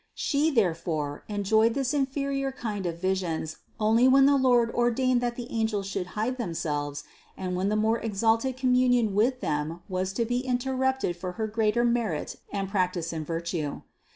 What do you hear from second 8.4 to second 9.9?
com munion with them